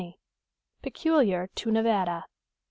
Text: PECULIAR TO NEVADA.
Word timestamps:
PECULIAR 0.81 1.49
TO 1.53 1.69
NEVADA. 1.69 2.25